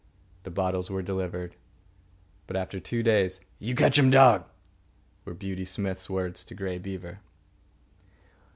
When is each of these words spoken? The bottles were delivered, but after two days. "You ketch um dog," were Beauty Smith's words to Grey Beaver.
The 0.41 0.49
bottles 0.49 0.89
were 0.89 1.03
delivered, 1.03 1.55
but 2.47 2.55
after 2.57 2.79
two 2.79 3.03
days. 3.03 3.39
"You 3.59 3.75
ketch 3.75 3.99
um 3.99 4.09
dog," 4.09 4.45
were 5.25 5.35
Beauty 5.35 5.63
Smith's 5.63 6.09
words 6.09 6.43
to 6.45 6.55
Grey 6.55 6.79
Beaver. 6.79 7.19